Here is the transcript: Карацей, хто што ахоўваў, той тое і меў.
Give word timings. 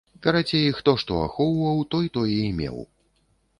Карацей, 0.25 0.65
хто 0.77 0.95
што 1.01 1.19
ахоўваў, 1.27 1.85
той 1.93 2.11
тое 2.19 2.37
і 2.41 2.51
меў. 2.63 2.83